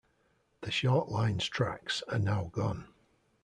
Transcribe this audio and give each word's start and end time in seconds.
The 0.61 0.71
short 0.71 1.09
line's 1.09 1.45
tracks 1.47 2.01
are 2.07 2.17
now 2.17 2.45
gone. 2.45 2.87